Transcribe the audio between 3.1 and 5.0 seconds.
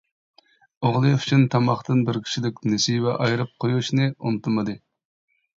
ئايرىپ قويۇشنى ئۇنتۇمىدى.